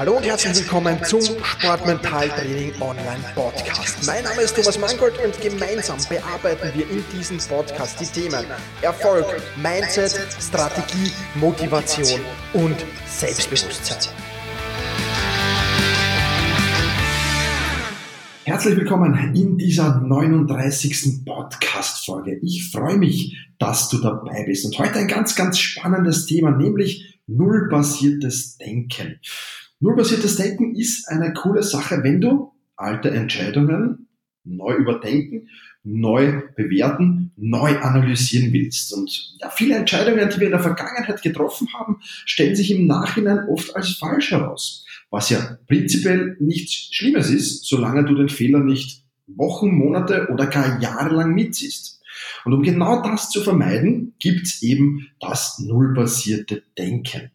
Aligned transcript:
Hallo 0.00 0.16
und 0.16 0.24
herzlich 0.24 0.56
willkommen 0.60 0.98
zum 1.04 1.20
Sportmental 1.20 2.30
Training 2.30 2.72
Online 2.80 3.22
Podcast. 3.34 4.06
Mein 4.06 4.24
Name 4.24 4.40
ist 4.40 4.56
Thomas 4.56 4.78
Mangold 4.78 5.12
und 5.22 5.38
gemeinsam 5.42 5.98
bearbeiten 6.08 6.70
wir 6.74 6.88
in 6.88 7.04
diesem 7.14 7.36
Podcast 7.36 8.00
die 8.00 8.06
Themen 8.06 8.46
Erfolg, 8.80 9.26
Mindset, 9.62 10.18
Strategie, 10.40 11.12
Motivation 11.34 12.18
und 12.54 12.76
Selbstbewusstsein. 13.06 13.98
Herzlich 18.44 18.76
willkommen 18.78 19.34
in 19.36 19.58
dieser 19.58 20.00
39. 20.00 21.26
Podcast-Folge. 21.26 22.38
Ich 22.40 22.70
freue 22.72 22.96
mich, 22.96 23.36
dass 23.58 23.90
du 23.90 23.98
dabei 23.98 24.44
bist. 24.46 24.64
Und 24.64 24.78
heute 24.78 24.98
ein 24.98 25.08
ganz, 25.08 25.36
ganz 25.36 25.58
spannendes 25.58 26.24
Thema, 26.24 26.52
nämlich 26.52 27.20
nullbasiertes 27.26 28.56
Denken. 28.56 29.20
Nullbasiertes 29.80 30.36
Denken 30.36 30.74
ist 30.74 31.08
eine 31.08 31.32
coole 31.32 31.62
Sache, 31.62 32.02
wenn 32.02 32.20
du 32.20 32.52
alte 32.76 33.10
Entscheidungen 33.10 34.08
neu 34.44 34.74
überdenken, 34.74 35.48
neu 35.82 36.42
bewerten, 36.54 37.32
neu 37.36 37.78
analysieren 37.78 38.52
willst. 38.52 38.92
Und 38.92 39.36
ja, 39.40 39.48
viele 39.48 39.76
Entscheidungen, 39.76 40.28
die 40.28 40.38
wir 40.38 40.46
in 40.46 40.52
der 40.52 40.60
Vergangenheit 40.60 41.22
getroffen 41.22 41.68
haben, 41.72 41.96
stellen 42.02 42.54
sich 42.54 42.70
im 42.70 42.86
Nachhinein 42.86 43.48
oft 43.48 43.74
als 43.74 43.94
falsch 43.94 44.32
heraus. 44.32 44.84
Was 45.10 45.30
ja 45.30 45.58
prinzipiell 45.66 46.36
nichts 46.40 46.94
Schlimmes 46.94 47.30
ist, 47.30 47.64
solange 47.64 48.04
du 48.04 48.14
den 48.14 48.28
Fehler 48.28 48.60
nicht 48.60 49.04
Wochen, 49.26 49.70
Monate 49.70 50.28
oder 50.30 50.46
gar 50.46 50.80
Jahre 50.82 51.14
lang 51.14 51.34
mitziehst. 51.34 52.02
Und 52.44 52.52
um 52.52 52.62
genau 52.62 53.02
das 53.02 53.30
zu 53.30 53.40
vermeiden, 53.42 54.14
gibt's 54.18 54.62
eben 54.62 55.08
das 55.20 55.58
nullbasierte 55.58 56.62
Denken. 56.76 57.30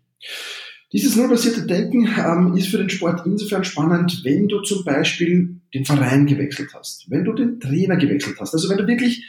Dieses 0.94 1.16
nullbasierte 1.16 1.66
Denken 1.66 2.08
ähm, 2.18 2.56
ist 2.56 2.68
für 2.68 2.78
den 2.78 2.90
Sport 2.90 3.26
insofern 3.26 3.64
spannend, 3.64 4.22
wenn 4.24 4.48
du 4.48 4.62
zum 4.62 4.84
Beispiel 4.84 5.60
den 5.74 5.86
Verein 5.86 6.26
gewechselt 6.26 6.70
hast, 6.74 7.10
wenn 7.10 7.26
du 7.26 7.34
den 7.34 7.60
Trainer 7.60 7.98
gewechselt 7.98 8.38
hast, 8.40 8.54
also 8.54 8.70
wenn 8.70 8.78
du 8.78 8.88
wirklich 8.88 9.26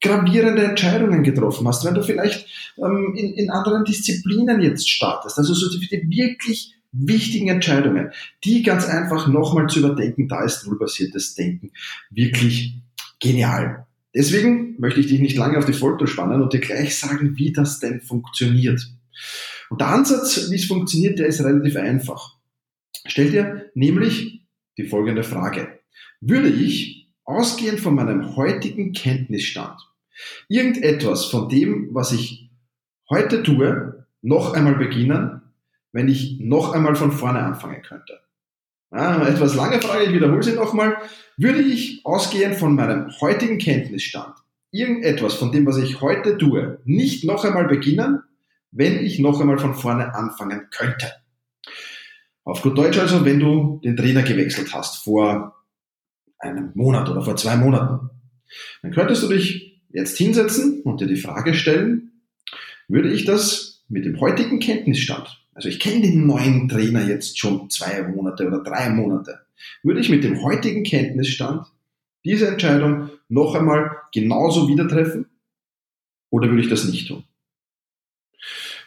gravierende 0.00 0.64
Entscheidungen 0.64 1.22
getroffen 1.22 1.66
hast, 1.68 1.84
wenn 1.84 1.94
du 1.94 2.02
vielleicht 2.02 2.46
ähm, 2.78 3.14
in, 3.16 3.34
in 3.34 3.50
anderen 3.50 3.84
Disziplinen 3.84 4.60
jetzt 4.60 4.88
startest, 4.88 5.38
also 5.38 5.54
so 5.54 5.70
die, 5.70 5.86
die 5.86 6.08
wirklich 6.10 6.74
wichtigen 6.92 7.48
Entscheidungen, 7.48 8.10
die 8.44 8.62
ganz 8.62 8.86
einfach 8.86 9.26
nochmal 9.26 9.68
zu 9.68 9.80
überdenken, 9.80 10.28
da 10.28 10.44
ist 10.44 10.66
nullbasiertes 10.66 11.34
Denken 11.34 11.72
wirklich 12.10 12.76
genial. 13.20 13.86
Deswegen 14.14 14.76
möchte 14.78 15.00
ich 15.00 15.08
dich 15.08 15.20
nicht 15.20 15.36
lange 15.36 15.58
auf 15.58 15.64
die 15.64 15.72
Folter 15.72 16.06
spannen 16.06 16.40
und 16.40 16.52
dir 16.52 16.60
gleich 16.60 16.96
sagen, 16.96 17.36
wie 17.36 17.52
das 17.52 17.80
denn 17.80 18.00
funktioniert. 18.00 18.88
Und 19.74 19.80
der 19.80 19.88
Ansatz, 19.88 20.52
wie 20.52 20.54
es 20.54 20.66
funktioniert, 20.66 21.18
der 21.18 21.26
ist 21.26 21.42
relativ 21.42 21.74
einfach. 21.74 22.36
Stell 23.06 23.32
dir 23.32 23.72
nämlich 23.74 24.46
die 24.78 24.86
folgende 24.86 25.24
Frage. 25.24 25.80
Würde 26.20 26.48
ich, 26.48 27.10
ausgehend 27.24 27.80
von 27.80 27.96
meinem 27.96 28.36
heutigen 28.36 28.92
Kenntnisstand, 28.92 29.80
irgendetwas 30.46 31.24
von 31.24 31.48
dem, 31.48 31.88
was 31.90 32.12
ich 32.12 32.52
heute 33.10 33.42
tue, 33.42 34.06
noch 34.22 34.54
einmal 34.54 34.76
beginnen, 34.76 35.42
wenn 35.90 36.06
ich 36.06 36.38
noch 36.38 36.72
einmal 36.72 36.94
von 36.94 37.10
vorne 37.10 37.40
anfangen 37.40 37.82
könnte? 37.82 38.20
Ja, 38.92 39.26
etwas 39.26 39.56
lange 39.56 39.82
Frage, 39.82 40.04
ich 40.04 40.12
wiederhole 40.12 40.44
sie 40.44 40.52
nochmal. 40.52 40.98
Würde 41.36 41.62
ich, 41.62 42.02
ausgehend 42.04 42.54
von 42.54 42.76
meinem 42.76 43.10
heutigen 43.20 43.58
Kenntnisstand, 43.58 44.36
irgendetwas 44.70 45.34
von 45.34 45.50
dem, 45.50 45.66
was 45.66 45.78
ich 45.78 46.00
heute 46.00 46.38
tue, 46.38 46.78
nicht 46.84 47.24
noch 47.24 47.44
einmal 47.44 47.66
beginnen, 47.66 48.22
wenn 48.74 49.04
ich 49.04 49.18
noch 49.20 49.40
einmal 49.40 49.58
von 49.58 49.74
vorne 49.74 50.14
anfangen 50.14 50.68
könnte. 50.70 51.12
Auf 52.42 52.60
gut 52.60 52.76
Deutsch 52.76 52.98
also, 52.98 53.24
wenn 53.24 53.40
du 53.40 53.80
den 53.82 53.96
Trainer 53.96 54.22
gewechselt 54.22 54.74
hast 54.74 55.02
vor 55.02 55.64
einem 56.38 56.72
Monat 56.74 57.08
oder 57.08 57.22
vor 57.22 57.36
zwei 57.36 57.56
Monaten, 57.56 58.10
dann 58.82 58.92
könntest 58.92 59.22
du 59.22 59.28
dich 59.28 59.80
jetzt 59.90 60.18
hinsetzen 60.18 60.82
und 60.82 61.00
dir 61.00 61.06
die 61.06 61.16
Frage 61.16 61.54
stellen, 61.54 62.20
würde 62.88 63.10
ich 63.10 63.24
das 63.24 63.84
mit 63.88 64.04
dem 64.04 64.20
heutigen 64.20 64.58
Kenntnisstand, 64.58 65.42
also 65.54 65.68
ich 65.68 65.78
kenne 65.78 66.02
den 66.02 66.26
neuen 66.26 66.68
Trainer 66.68 67.06
jetzt 67.06 67.38
schon 67.38 67.70
zwei 67.70 68.02
Monate 68.02 68.46
oder 68.46 68.62
drei 68.62 68.90
Monate, 68.90 69.46
würde 69.82 70.00
ich 70.00 70.10
mit 70.10 70.24
dem 70.24 70.42
heutigen 70.42 70.82
Kenntnisstand 70.82 71.66
diese 72.24 72.48
Entscheidung 72.48 73.10
noch 73.28 73.54
einmal 73.54 73.96
genauso 74.12 74.68
wieder 74.68 74.88
treffen 74.88 75.26
oder 76.30 76.48
würde 76.48 76.62
ich 76.62 76.68
das 76.68 76.84
nicht 76.86 77.08
tun? 77.08 77.24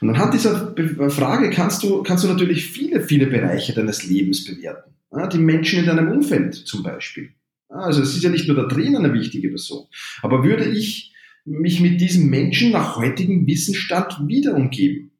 Und 0.02 0.10
anhand 0.10 0.34
dieser 0.34 0.76
Frage 1.10 1.50
kannst 1.50 1.84
du, 1.84 2.04
kannst 2.04 2.24
du 2.24 2.28
natürlich 2.28 2.66
viele, 2.66 3.02
viele 3.02 3.28
Bereiche 3.28 3.74
deines 3.74 4.08
Lebens 4.08 4.46
bewerten. 4.46 4.92
Die 5.32 5.40
Menschen 5.40 5.80
in 5.80 5.86
deinem 5.86 6.12
Umfeld 6.12 6.54
zum 6.54 6.84
Beispiel. 6.84 7.32
Also 7.70 8.02
es 8.02 8.16
ist 8.16 8.24
ja 8.24 8.30
nicht 8.30 8.48
nur 8.48 8.56
der 8.56 8.68
Trainer 8.68 9.00
eine 9.00 9.14
wichtige 9.14 9.50
Person. 9.50 9.88
Aber 10.22 10.44
würde 10.44 10.66
ich 10.66 11.14
mich 11.46 11.80
mit 11.80 12.00
diesem 12.02 12.30
Menschen 12.30 12.72
nach 12.72 12.98
heutigem 12.98 13.48
Wissensstand 13.48 14.28
wieder 14.28 14.54
umgeben? 14.56 15.12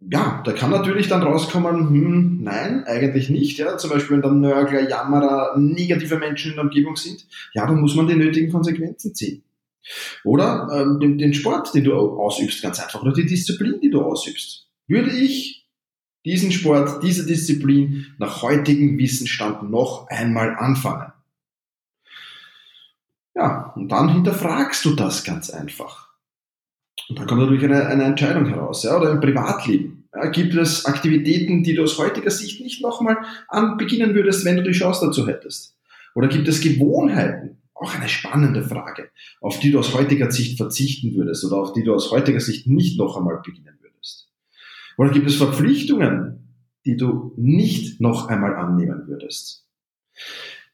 Ja, 0.00 0.42
da 0.44 0.52
kann 0.52 0.70
natürlich 0.70 1.08
dann 1.08 1.22
rauskommen, 1.22 1.88
hm, 1.88 2.42
nein, 2.42 2.84
eigentlich 2.84 3.30
nicht. 3.30 3.58
Ja, 3.58 3.78
zum 3.78 3.90
Beispiel, 3.90 4.16
wenn 4.16 4.22
dann 4.22 4.40
Nörgler, 4.40 4.86
Jammerer, 4.88 5.56
negative 5.58 6.18
Menschen 6.18 6.50
in 6.50 6.56
der 6.56 6.64
Umgebung 6.64 6.96
sind, 6.96 7.26
ja, 7.54 7.66
dann 7.66 7.80
muss 7.80 7.94
man 7.94 8.06
die 8.06 8.14
nötigen 8.14 8.52
Konsequenzen 8.52 9.14
ziehen. 9.14 9.42
Oder 10.24 10.68
ähm, 10.72 11.00
den, 11.00 11.18
den 11.18 11.34
Sport, 11.34 11.74
den 11.74 11.84
du 11.84 11.94
ausübst, 11.94 12.62
ganz 12.62 12.80
einfach, 12.80 13.02
oder 13.02 13.12
die 13.12 13.26
Disziplin, 13.26 13.80
die 13.80 13.90
du 13.90 14.02
ausübst. 14.02 14.68
Würde 14.86 15.10
ich 15.10 15.66
diesen 16.24 16.52
Sport, 16.52 17.02
diese 17.02 17.26
Disziplin 17.26 18.06
nach 18.18 18.42
heutigem 18.42 18.98
Wissensstand 18.98 19.70
noch 19.70 20.08
einmal 20.08 20.56
anfangen? 20.56 21.12
Ja, 23.34 23.72
und 23.74 23.88
dann 23.88 24.10
hinterfragst 24.10 24.84
du 24.84 24.94
das 24.94 25.24
ganz 25.24 25.50
einfach. 25.50 26.08
Und 27.08 27.18
dann 27.18 27.26
kommt 27.26 27.42
natürlich 27.42 27.64
eine, 27.64 27.86
eine 27.86 28.04
Entscheidung 28.04 28.46
heraus. 28.46 28.84
Ja, 28.84 28.96
oder 28.96 29.10
im 29.10 29.20
Privatleben. 29.20 30.08
Ja, 30.14 30.26
gibt 30.26 30.54
es 30.54 30.86
Aktivitäten, 30.86 31.64
die 31.64 31.74
du 31.74 31.82
aus 31.82 31.98
heutiger 31.98 32.30
Sicht 32.30 32.60
nicht 32.60 32.82
nochmal 32.82 33.18
an 33.48 33.76
beginnen 33.76 34.14
würdest, 34.14 34.44
wenn 34.44 34.56
du 34.56 34.62
die 34.62 34.72
Chance 34.72 35.06
dazu 35.06 35.26
hättest? 35.26 35.76
Oder 36.14 36.28
gibt 36.28 36.46
es 36.46 36.60
Gewohnheiten, 36.60 37.58
auch 37.84 37.94
eine 37.94 38.08
spannende 38.08 38.62
Frage, 38.62 39.10
auf 39.40 39.60
die 39.60 39.70
du 39.70 39.78
aus 39.78 39.92
heutiger 39.94 40.30
Sicht 40.30 40.56
verzichten 40.56 41.14
würdest 41.14 41.44
oder 41.44 41.58
auf 41.58 41.72
die 41.74 41.84
du 41.84 41.94
aus 41.94 42.10
heutiger 42.10 42.40
Sicht 42.40 42.66
nicht 42.66 42.98
noch 42.98 43.16
einmal 43.16 43.40
beginnen 43.44 43.78
würdest. 43.80 44.30
Oder 44.96 45.10
gibt 45.10 45.28
es 45.28 45.36
Verpflichtungen, 45.36 46.56
die 46.86 46.96
du 46.96 47.34
nicht 47.36 48.00
noch 48.00 48.28
einmal 48.28 48.56
annehmen 48.56 49.06
würdest? 49.06 49.66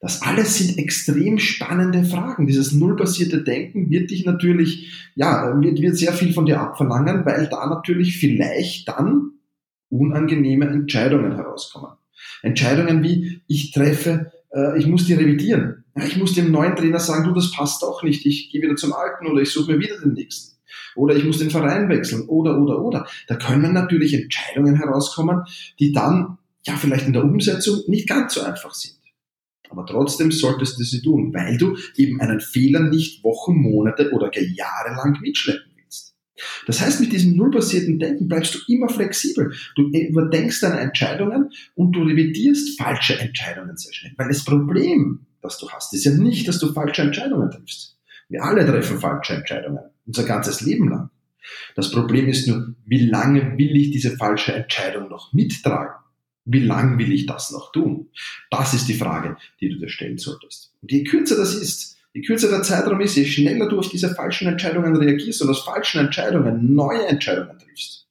Das 0.00 0.22
alles 0.22 0.56
sind 0.56 0.78
extrem 0.78 1.38
spannende 1.38 2.04
Fragen. 2.04 2.46
Dieses 2.46 2.72
nullbasierte 2.72 3.42
Denken 3.42 3.90
wird 3.90 4.10
dich 4.10 4.24
natürlich, 4.24 5.10
ja, 5.14 5.60
wird, 5.60 5.80
wird 5.80 5.96
sehr 5.96 6.14
viel 6.14 6.32
von 6.32 6.46
dir 6.46 6.60
abverlangen, 6.60 7.26
weil 7.26 7.48
da 7.48 7.66
natürlich 7.66 8.18
vielleicht 8.18 8.88
dann 8.88 9.32
unangenehme 9.90 10.66
Entscheidungen 10.66 11.34
herauskommen. 11.34 11.90
Entscheidungen 12.42 13.02
wie, 13.02 13.42
ich 13.46 13.72
treffe, 13.72 14.32
äh, 14.52 14.78
ich 14.78 14.86
muss 14.86 15.06
die 15.06 15.14
revidieren 15.14 15.80
ich 16.06 16.16
muss 16.16 16.34
dem 16.34 16.50
neuen 16.50 16.76
Trainer 16.76 17.00
sagen, 17.00 17.24
du, 17.24 17.32
das 17.32 17.50
passt 17.50 17.82
auch 17.84 18.02
nicht, 18.02 18.24
ich 18.26 18.50
gehe 18.50 18.62
wieder 18.62 18.76
zum 18.76 18.92
alten 18.92 19.26
oder 19.26 19.42
ich 19.42 19.50
suche 19.50 19.72
mir 19.72 19.80
wieder 19.80 19.98
den 19.98 20.12
nächsten. 20.12 20.56
Oder 20.94 21.16
ich 21.16 21.24
muss 21.24 21.38
den 21.38 21.50
Verein 21.50 21.88
wechseln 21.88 22.28
oder, 22.28 22.60
oder, 22.60 22.80
oder. 22.82 23.06
Da 23.26 23.36
können 23.36 23.72
natürlich 23.72 24.14
Entscheidungen 24.14 24.76
herauskommen, 24.76 25.42
die 25.78 25.92
dann 25.92 26.38
ja 26.64 26.76
vielleicht 26.76 27.06
in 27.06 27.12
der 27.12 27.24
Umsetzung 27.24 27.80
nicht 27.88 28.08
ganz 28.08 28.34
so 28.34 28.42
einfach 28.42 28.74
sind. 28.74 28.96
Aber 29.68 29.86
trotzdem 29.86 30.32
solltest 30.32 30.78
du 30.78 30.84
sie 30.84 31.00
tun, 31.00 31.32
weil 31.32 31.56
du 31.56 31.76
eben 31.96 32.20
einen 32.20 32.40
Fehler 32.40 32.80
nicht 32.80 33.22
Wochen, 33.22 33.56
Monate 33.56 34.10
oder 34.12 34.30
gar 34.30 34.42
Jahre 34.42 34.96
lang 34.96 35.20
mitschleppen. 35.20 35.69
Das 36.66 36.80
heißt, 36.80 37.00
mit 37.00 37.12
diesem 37.12 37.36
nullbasierten 37.36 37.98
Denken 37.98 38.28
bleibst 38.28 38.54
du 38.54 38.58
immer 38.72 38.88
flexibel. 38.88 39.52
Du 39.76 39.88
überdenkst 39.88 40.60
deine 40.60 40.80
Entscheidungen 40.80 41.50
und 41.74 41.92
du 41.92 42.02
revidierst 42.02 42.78
falsche 42.78 43.18
Entscheidungen 43.18 43.76
sehr 43.76 43.92
schnell. 43.92 44.12
Weil 44.16 44.28
das 44.28 44.44
Problem 44.44 45.26
das 45.42 45.58
du 45.58 45.70
hast, 45.70 45.94
ist 45.94 46.04
ja 46.04 46.12
nicht, 46.12 46.46
dass 46.48 46.58
du 46.58 46.72
falsche 46.72 47.02
Entscheidungen 47.02 47.50
triffst. 47.50 47.96
Wir 48.28 48.44
alle 48.44 48.64
treffen 48.64 48.98
falsche 48.98 49.34
Entscheidungen, 49.34 49.80
unser 50.06 50.24
ganzes 50.24 50.60
Leben 50.60 50.88
lang. 50.88 51.10
Das 51.74 51.90
Problem 51.90 52.28
ist 52.28 52.46
nur, 52.46 52.74
wie 52.84 53.06
lange 53.06 53.56
will 53.58 53.76
ich 53.76 53.90
diese 53.90 54.16
falsche 54.16 54.52
Entscheidung 54.52 55.08
noch 55.08 55.32
mittragen? 55.32 55.94
Wie 56.44 56.60
lange 56.60 56.98
will 56.98 57.12
ich 57.12 57.26
das 57.26 57.50
noch 57.50 57.72
tun? 57.72 58.08
Das 58.50 58.74
ist 58.74 58.88
die 58.88 58.94
Frage, 58.94 59.36
die 59.60 59.68
du 59.68 59.78
dir 59.78 59.88
stellen 59.88 60.18
solltest. 60.18 60.72
Und 60.82 60.92
je 60.92 61.04
kürzer 61.04 61.36
das 61.36 61.54
ist, 61.54 61.96
je 62.12 62.22
kürzer 62.22 62.48
der 62.48 62.62
Zeitraum 62.62 63.00
ist, 63.00 63.16
je 63.16 63.24
schneller 63.24 63.68
du 63.68 63.78
auf 63.78 63.88
diese 63.88 64.14
falschen 64.14 64.48
Entscheidungen 64.48 64.96
reagierst 64.96 65.42
und 65.42 65.50
aus 65.50 65.64
falschen 65.64 66.00
Entscheidungen 66.00 66.74
neue 66.74 67.06
Entscheidungen 67.06 67.58
triffst. 67.58 68.08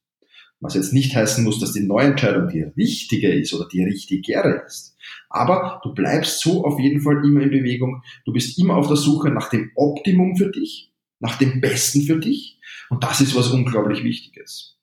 Was 0.60 0.74
jetzt 0.74 0.92
nicht 0.92 1.14
heißen 1.14 1.42
muss, 1.42 1.58
dass 1.58 1.72
die 1.72 1.86
neue 1.86 2.08
Entscheidung 2.08 2.48
die 2.48 2.62
richtige 2.62 3.32
ist 3.32 3.54
oder 3.54 3.66
die 3.66 3.82
richtigere 3.82 4.62
ist. 4.66 4.96
Aber 5.30 5.80
du 5.82 5.94
bleibst 5.94 6.40
so 6.40 6.64
auf 6.64 6.78
jeden 6.78 7.00
Fall 7.00 7.24
immer 7.24 7.40
in 7.40 7.50
Bewegung. 7.50 8.02
Du 8.26 8.32
bist 8.32 8.58
immer 8.58 8.76
auf 8.76 8.88
der 8.88 8.96
Suche 8.96 9.30
nach 9.30 9.48
dem 9.48 9.70
Optimum 9.74 10.36
für 10.36 10.50
dich, 10.50 10.92
nach 11.18 11.38
dem 11.38 11.60
Besten 11.60 12.02
für 12.02 12.18
dich. 12.18 12.58
Und 12.90 13.02
das 13.04 13.20
ist 13.20 13.34
was 13.34 13.48
unglaublich 13.50 14.04
Wichtiges. 14.04 14.76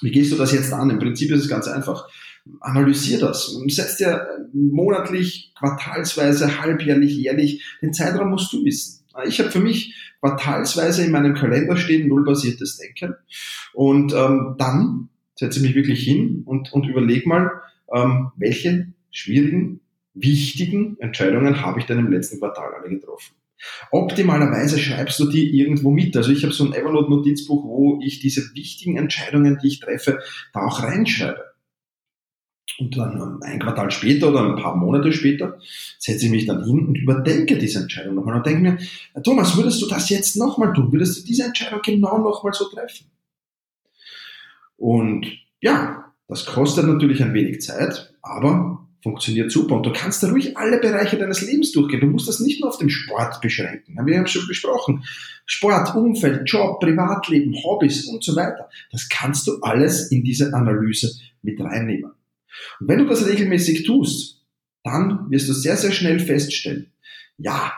Wie 0.00 0.10
gehst 0.10 0.32
du 0.32 0.36
das 0.36 0.52
jetzt 0.52 0.72
an? 0.72 0.90
Im 0.90 0.98
Prinzip 0.98 1.30
ist 1.30 1.42
es 1.42 1.48
ganz 1.48 1.68
einfach. 1.68 2.08
Analysier 2.60 3.18
das. 3.18 3.56
Setz 3.68 3.96
dir 3.96 4.26
monatlich, 4.52 5.52
quartalsweise, 5.58 6.60
halbjährlich, 6.60 7.16
jährlich, 7.16 7.64
den 7.80 7.92
Zeitraum 7.92 8.30
musst 8.30 8.52
du 8.52 8.64
wissen. 8.64 9.04
Ich 9.26 9.38
habe 9.38 9.50
für 9.50 9.60
mich 9.60 9.94
quartalsweise 10.20 11.04
in 11.04 11.12
meinem 11.12 11.34
Kalender 11.34 11.76
stehen 11.76 12.08
nullbasiertes 12.08 12.78
Denken 12.78 13.14
und 13.72 14.12
ähm, 14.12 14.56
dann 14.58 15.08
setze 15.36 15.58
ich 15.58 15.66
mich 15.66 15.74
wirklich 15.74 16.02
hin 16.02 16.42
und, 16.44 16.72
und 16.72 16.86
überleg 16.86 17.26
mal, 17.26 17.50
ähm, 17.92 18.30
welche 18.36 18.92
schwierigen, 19.10 19.80
wichtigen 20.14 20.96
Entscheidungen 21.00 21.62
habe 21.62 21.80
ich 21.80 21.86
denn 21.86 21.98
im 21.98 22.10
letzten 22.10 22.38
Quartal 22.38 22.72
alle 22.74 22.90
getroffen. 22.90 23.34
Optimalerweise 23.90 24.78
schreibst 24.78 25.18
du 25.20 25.28
die 25.28 25.58
irgendwo 25.58 25.90
mit. 25.90 26.16
Also 26.16 26.32
ich 26.32 26.42
habe 26.44 26.52
so 26.52 26.64
ein 26.64 26.74
Evernote-Notizbuch, 26.74 27.64
wo 27.64 28.00
ich 28.02 28.20
diese 28.20 28.54
wichtigen 28.54 28.96
Entscheidungen, 28.96 29.58
die 29.62 29.68
ich 29.68 29.80
treffe, 29.80 30.20
da 30.52 30.66
auch 30.66 30.82
reinschreibe. 30.82 31.53
Und 32.78 32.96
dann 32.96 33.40
ein 33.42 33.60
Quartal 33.60 33.90
später 33.90 34.30
oder 34.30 34.42
ein 34.42 34.56
paar 34.56 34.74
Monate 34.76 35.12
später 35.12 35.58
setze 35.98 36.26
ich 36.26 36.30
mich 36.30 36.46
dann 36.46 36.64
hin 36.64 36.86
und 36.86 36.96
überdenke 36.96 37.56
diese 37.56 37.80
Entscheidung 37.80 38.16
nochmal 38.16 38.36
und 38.36 38.46
denke 38.46 38.62
mir, 38.62 38.78
Thomas, 39.22 39.56
würdest 39.56 39.80
du 39.80 39.86
das 39.86 40.08
jetzt 40.08 40.36
nochmal 40.36 40.72
tun? 40.72 40.90
Würdest 40.90 41.18
du 41.18 41.24
diese 41.24 41.44
Entscheidung 41.44 41.80
genau 41.84 42.18
nochmal 42.18 42.52
so 42.52 42.64
treffen? 42.68 43.06
Und 44.76 45.26
ja, 45.60 46.12
das 46.26 46.46
kostet 46.46 46.86
natürlich 46.86 47.22
ein 47.22 47.34
wenig 47.34 47.60
Zeit, 47.60 48.12
aber 48.22 48.84
funktioniert 49.02 49.52
super. 49.52 49.76
Und 49.76 49.84
du 49.84 49.92
kannst 49.92 50.22
da 50.22 50.30
ruhig 50.30 50.56
alle 50.56 50.78
Bereiche 50.78 51.18
deines 51.18 51.42
Lebens 51.42 51.72
durchgehen. 51.72 52.00
Du 52.00 52.06
musst 52.06 52.26
das 52.26 52.40
nicht 52.40 52.60
nur 52.60 52.70
auf 52.70 52.78
den 52.78 52.88
Sport 52.90 53.40
beschränken. 53.42 53.94
Wir 54.04 54.18
haben 54.18 54.26
schon 54.26 54.48
besprochen. 54.48 55.04
Sport, 55.46 55.94
Umfeld, 55.94 56.50
Job, 56.50 56.80
Privatleben, 56.80 57.54
Hobbys 57.62 58.06
und 58.06 58.24
so 58.24 58.34
weiter. 58.34 58.70
Das 58.90 59.08
kannst 59.10 59.46
du 59.46 59.60
alles 59.60 60.10
in 60.10 60.24
diese 60.24 60.54
Analyse 60.54 61.12
mit 61.42 61.60
reinnehmen. 61.60 62.12
Und 62.80 62.88
wenn 62.88 62.98
du 62.98 63.06
das 63.06 63.26
regelmäßig 63.26 63.84
tust, 63.84 64.42
dann 64.82 65.30
wirst 65.30 65.48
du 65.48 65.52
sehr, 65.52 65.76
sehr 65.76 65.92
schnell 65.92 66.18
feststellen, 66.20 66.92
ja, 67.38 67.72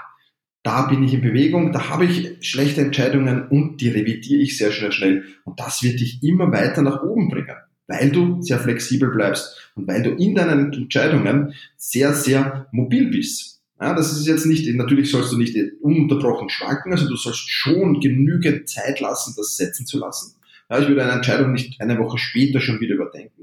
da 0.63 0.89
bin 0.89 1.05
ich 1.05 1.15
in 1.15 1.21
Bewegung, 1.21 1.73
da 1.73 1.89
habe 1.89 2.05
ich 2.05 2.39
schlechte 2.41 2.81
Entscheidungen 2.81 3.47
und 3.49 3.81
die 3.81 3.89
revidiere 3.89 4.43
ich 4.43 4.59
sehr 4.59 4.73
schnell 4.73 4.91
schnell. 4.91 5.25
Und 5.45 5.61
das 5.61 5.83
wird 5.85 6.01
dich 6.01 6.23
immer 6.25 6.51
weiter 6.51 6.83
nach 6.83 7.05
oben 7.05 7.29
bringen 7.29 7.57
weil 7.87 8.11
du 8.11 8.43
sehr 8.43 8.59
flexibel 8.59 9.11
bleibst 9.11 9.71
und 9.75 9.87
weil 9.87 10.03
du 10.03 10.11
in 10.11 10.35
deinen 10.35 10.73
Entscheidungen 10.73 11.55
sehr, 11.77 12.15
sehr 12.15 12.67
mobil 12.73 13.11
bist. 13.11 13.61
Ja, 13.81 13.95
das 13.95 14.13
ist 14.13 14.27
jetzt 14.27 14.47
nicht, 14.47 14.67
natürlich 14.75 15.11
sollst 15.11 15.33
du 15.33 15.37
nicht 15.37 15.57
ununterbrochen 15.83 16.49
schwanken, 16.49 16.93
also 16.93 17.09
du 17.09 17.17
sollst 17.17 17.49
schon 17.51 18.01
genügend 18.01 18.69
Zeit 18.69 19.01
lassen, 19.01 19.35
das 19.37 19.57
setzen 19.57 19.87
zu 19.87 19.99
lassen. 19.99 20.35
Ja, 20.71 20.79
ich 20.79 20.89
würde 20.89 21.05
eine 21.05 21.13
Entscheidung 21.13 21.53
nicht 21.53 21.81
eine 21.81 21.99
Woche 21.99 22.19
später 22.19 22.61
schon 22.61 22.81
wieder 22.81 22.95
überdenken, 22.95 23.36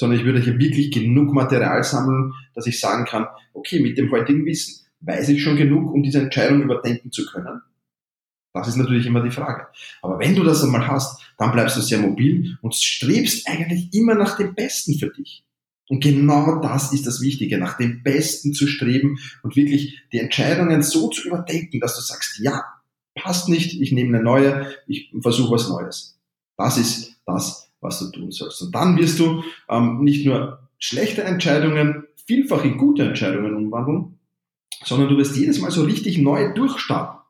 sondern 0.00 0.18
ich 0.18 0.24
würde 0.24 0.40
hier 0.40 0.58
wirklich 0.58 0.90
genug 0.90 1.34
Material 1.34 1.84
sammeln, 1.84 2.32
dass 2.54 2.66
ich 2.66 2.80
sagen 2.80 3.04
kann, 3.04 3.26
okay, 3.52 3.80
mit 3.80 3.98
dem 3.98 4.10
heutigen 4.10 4.46
Wissen 4.46 4.86
weiß 5.00 5.28
ich 5.28 5.42
schon 5.42 5.56
genug, 5.56 5.92
um 5.92 6.02
diese 6.02 6.20
Entscheidung 6.20 6.62
überdenken 6.62 7.12
zu 7.12 7.26
können. 7.26 7.60
Das 8.54 8.66
ist 8.66 8.76
natürlich 8.76 9.04
immer 9.04 9.22
die 9.22 9.30
Frage. 9.30 9.66
Aber 10.00 10.18
wenn 10.18 10.34
du 10.34 10.42
das 10.42 10.64
einmal 10.64 10.86
hast, 10.86 11.22
dann 11.36 11.52
bleibst 11.52 11.76
du 11.76 11.82
sehr 11.82 11.98
mobil 11.98 12.56
und 12.62 12.74
strebst 12.74 13.46
eigentlich 13.46 13.92
immer 13.92 14.14
nach 14.14 14.38
dem 14.38 14.54
Besten 14.54 14.98
für 14.98 15.10
dich. 15.10 15.44
Und 15.90 16.02
genau 16.02 16.60
das 16.62 16.94
ist 16.94 17.06
das 17.06 17.20
Wichtige, 17.20 17.58
nach 17.58 17.76
dem 17.76 18.02
Besten 18.02 18.54
zu 18.54 18.66
streben 18.66 19.18
und 19.42 19.54
wirklich 19.54 20.00
die 20.12 20.18
Entscheidungen 20.18 20.82
so 20.82 21.10
zu 21.10 21.28
überdenken, 21.28 21.78
dass 21.78 21.96
du 21.96 22.00
sagst, 22.00 22.38
ja, 22.38 22.64
passt 23.14 23.50
nicht, 23.50 23.78
ich 23.78 23.92
nehme 23.92 24.16
eine 24.16 24.24
neue, 24.24 24.72
ich 24.86 25.12
versuche 25.20 25.52
was 25.52 25.68
Neues. 25.68 26.18
Das 26.56 26.78
ist 26.78 27.20
das, 27.26 27.69
was 27.80 27.98
du 27.98 28.10
tun 28.10 28.30
sollst. 28.30 28.62
Und 28.62 28.74
dann 28.74 28.96
wirst 28.96 29.18
du 29.18 29.42
ähm, 29.68 30.02
nicht 30.02 30.26
nur 30.26 30.68
schlechte 30.78 31.22
Entscheidungen 31.22 32.04
vielfach 32.26 32.64
in 32.64 32.78
gute 32.78 33.04
Entscheidungen 33.04 33.54
umwandeln, 33.54 34.18
sondern 34.84 35.08
du 35.08 35.16
wirst 35.16 35.36
jedes 35.36 35.60
Mal 35.60 35.70
so 35.70 35.82
richtig 35.84 36.18
neu 36.18 36.54
durchstarten. 36.54 37.20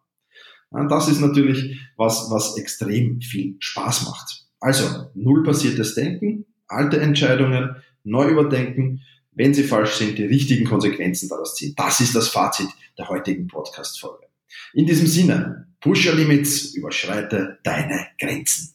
Das 0.89 1.09
ist 1.09 1.21
natürlich 1.21 1.81
was, 1.97 2.31
was 2.31 2.57
extrem 2.57 3.21
viel 3.21 3.57
Spaß 3.59 4.05
macht. 4.05 4.47
Also, 4.61 5.11
nullbasiertes 5.15 5.95
Denken, 5.95 6.47
alte 6.69 7.01
Entscheidungen, 7.01 7.77
neu 8.05 8.29
überdenken, 8.29 9.03
wenn 9.33 9.55
sie 9.55 9.65
falsch 9.65 9.95
sind, 9.95 10.19
die 10.19 10.25
richtigen 10.25 10.67
Konsequenzen 10.67 11.29
daraus 11.29 11.55
ziehen. 11.55 11.75
Das 11.77 12.01
ist 12.01 12.15
das 12.15 12.29
Fazit 12.29 12.69
der 12.99 13.09
heutigen 13.09 13.49
Podcast-Folge. 13.49 14.27
In 14.75 14.87
diesem 14.87 15.07
Sinne, 15.07 15.69
push 15.81 16.07
your 16.07 16.15
limits, 16.15 16.75
überschreite 16.75 17.59
deine 17.65 18.07
Grenzen. 18.21 18.75